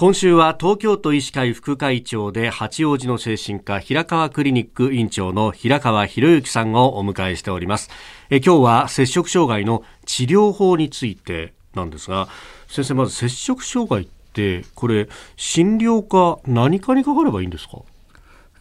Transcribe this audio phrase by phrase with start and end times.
[0.00, 7.90] 今週は東京都医師会副会長で八王子の精神科平川クリニック院長の平川博之さんをお迎えしております。
[8.30, 12.28] え今日は摂食障害の治療法についてなんですが
[12.66, 17.82] 先生まず摂食障害ってこれ診療科何科にかかればいいんですか？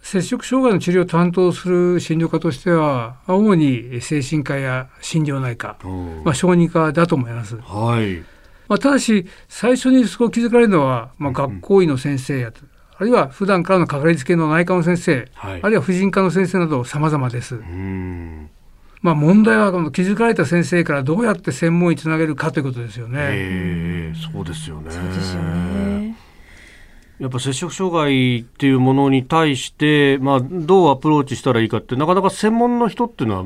[0.01, 5.77] 摂食障害の治療を担当する診療科としては主に精神科や心療内科、
[6.25, 7.55] まあ、小児科だと思います。
[7.61, 8.25] はい
[8.69, 12.53] まあ、ただし最初にそこ気づかれるのは、まあ、学校医の先生や、うん、
[12.97, 17.59] あるいは普段からのかかりつけの内科の先生、はい、あるいは婦人科の先生など様々です。
[19.01, 24.13] まあ、問題はこの気づかれた先生からどうやって専門医につなげるかということですよね。
[24.33, 24.91] そうですよね。
[24.91, 26.17] そうですよね。
[27.19, 33.45] やっぱ摂食障害っていうものに対して、まあ、どうアプローチしたらいいかってなかなか専門の人っていうのは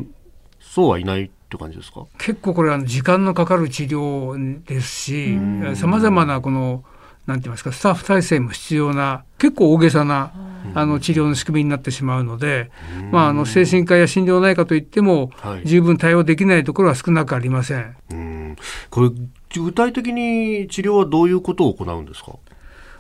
[0.60, 2.06] そうはいないって感じですか？
[2.18, 5.38] 結構これは時間のかかる治療ですし
[5.76, 6.84] さまざまなこの
[7.26, 10.34] なんて言いますかスタッフ体制も必要な結構大げさな
[10.76, 12.70] あの治療の仕組みになってしまうので、
[13.12, 17.96] まあ、あの精神科や心療内科といっても、はい、十分対応できないところは少なくありません。
[18.12, 18.56] うん。
[18.90, 19.10] これ
[19.56, 22.34] 具体的に治療はどういうことを行うんですか？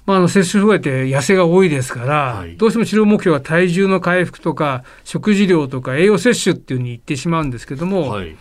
[0.05, 8.35] まあ、あの摂取障害って痩せが多いですから、はい、どうしても治療目標は体重の回復とか食事量とか栄養摂取っていうふうに言ってしまうんですけども、はい、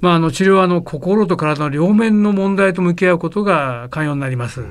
[0.00, 4.64] まあ、あの治療はあの心と体の両面の問題と向き合うことが肝要になります。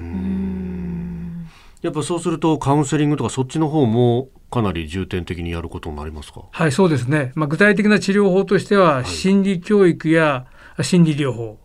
[1.81, 6.41] やっぱそうするとカウンセリングとかそっちの方もかなり重点的にやることになりますか？
[6.51, 10.47] はいそうですね、まあ、具体的な治療法としては、心理教育や
[10.81, 11.59] 心理療法、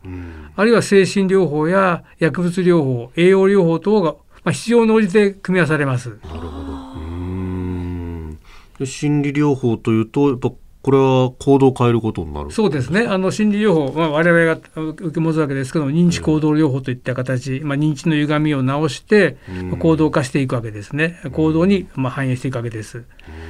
[0.56, 6.08] あるいは精神療法や薬物療法栄養療法等がまあ、必要に応じて組み合わされます。
[6.08, 6.72] なるほど。
[6.96, 8.38] うん。
[8.84, 10.50] 心理療法というとやっぱ
[10.82, 12.50] これは行動を変えることになる？
[12.50, 13.02] そうですね。
[13.06, 14.58] あの心理療法、まあ、我々が
[14.94, 19.36] 受け持つわけですけど認知行動療法といった形、うん、まあ、認知の歪みを直して、
[19.68, 21.20] まあ、行動化していくわけですね。
[21.32, 23.04] 行動にまあ反映していくわけです。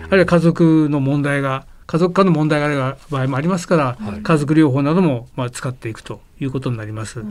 [0.06, 7.18] あるいは家族の問題が家族間の問題がある場合もありますから、はい、家族療法などもまあ使っていくということになります。
[7.18, 7.24] う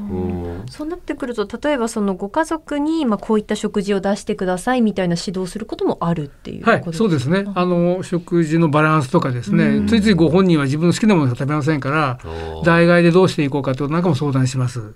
[0.70, 7.46] そうなってくると例えばそのご家族にまあこういった食事を出してくださいみたいな指導することもあるっていうはい、そうですね。
[7.56, 12.20] あの食事のバランスとかですね、ついついご本人は自分の好きなものしか食べませんから、
[12.66, 14.94] 代替でどうしていこうかということなんかも相談します。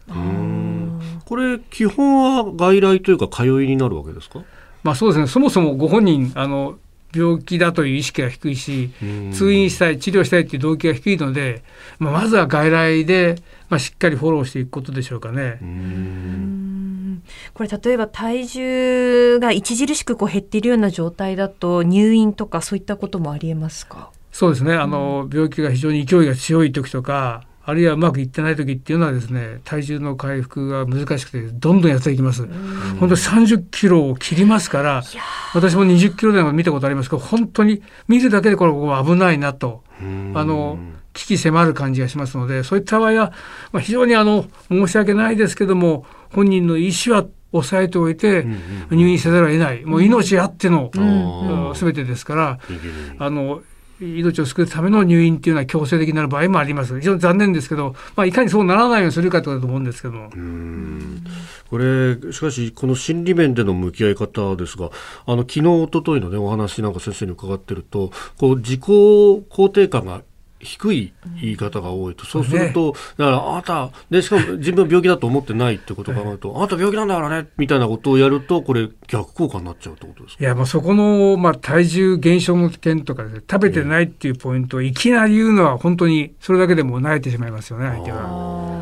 [1.24, 4.40] これ基本は外来というか通いになるわけですか？
[4.84, 5.28] まあそうですね。
[5.28, 6.78] そもそもご本人あの
[7.14, 8.92] 病気だという意識が低いし
[9.34, 11.64] 通院したい治療したいっていう動機が低いので、
[12.00, 13.36] まあ、まずは外来で、
[13.70, 15.60] まあ、しっかりフォローしていくことでしょうかね。
[17.54, 24.12] これ例えば体重が著しくこう減っているような状態だと入院とかそういったこともありえますか？
[24.32, 24.74] そうですね。
[24.74, 32.46] あの、病気が非常に勢いが強い時とかあるいはうまくいってない時っていうのはですね体重の回復が難しくてどんどん痩せていきます。
[33.00, 35.04] 本当に30キロを切りますから
[35.54, 37.10] 私も20キロ台も見たことあります。
[37.10, 39.84] けど本当に見るだけでこれ危ないなと。
[40.34, 40.78] あの
[41.14, 43.34] 危機迫る感じがしますのでそういった場合は、
[43.72, 48.46] まあ、非常にあの申し訳ないですけども本人の意思は抑えておいて
[48.90, 49.86] 入院せざるを得ない。
[49.86, 50.92] もう命あっての、
[51.76, 52.60] 全てですから
[53.20, 53.62] あの
[54.00, 57.00] 命を救うための入院っていうのは強制的になる場合もあります。
[57.00, 60.30] 非常に残念ですけど、まあ、いかにそうならないようにするかということだと思うんですけども。
[61.70, 64.90] これ、しかし、この心理面での向き合い方ですが、
[65.26, 70.22] あの、昨日、一昨日のね、お話なんか先生に伺ってると、こう、自己肯定感が
[70.64, 80.44] 低い言い方が多いと、そうすると、だからあなたでしかも自分は病気だと思ってないってことを考えると、あなた病気なんだからねみたいなことをやるとこれ逆効果になっちゃうってことですか？
[80.44, 88.73] いやもうそこの、まあ、体重減少の点とかで、ね、食べてないっていうポイントをいきなり言うのは本当にそれだけでも慣れてしまいますよね相手は。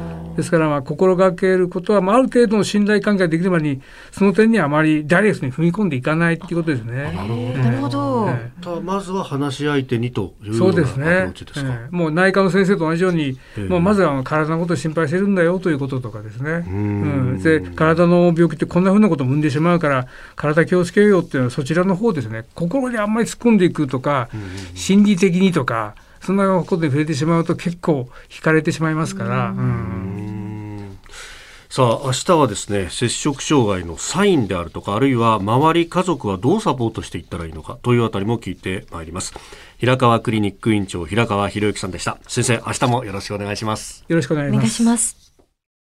[0.41, 3.81] ですからまあ心がけることは、まあ、ある程度の信頼関係ができるまでに
[4.11, 7.13] その点にはあまりダイレクトに踏み込んでいかないっていうことですね。
[7.13, 16.65] なるほど、えー、まずは話し相手にというようですか、えー、もう内科の先生と同じように、えー、もうまずは体のことを心配してるんだよということとかですね。
[16.67, 22.45] うん、で体の病気ってこんなふうなことを生んでしまうから体気をつけようっていうのはそちらの方ですね。
[22.55, 24.29] 心にあんまり突っ込んでいくとか、
[24.73, 29.49] 心理的にとかそんなことで触れてしまうと結構惹かれてしまいますから。
[29.49, 30.10] うん
[31.71, 39.33] さあ明日はですね摂食障害のサインであるとかあるいは周り家族はどうサポートしていったらいいのかというあたりも聞いてまいります。
[39.77, 42.17] 平川クリニック院長平川博之さんでした。
[42.27, 44.03] 先生明日もよろしくお願いします。
[44.09, 45.30] よろしくお願いします